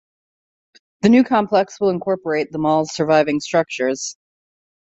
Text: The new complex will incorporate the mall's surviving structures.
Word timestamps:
The 1.03 1.09
new 1.09 1.23
complex 1.23 1.79
will 1.79 1.91
incorporate 1.91 2.51
the 2.51 2.57
mall's 2.57 2.91
surviving 2.91 3.39
structures. 3.39 4.17